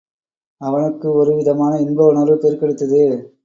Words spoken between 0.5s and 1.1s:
அவனுக்கு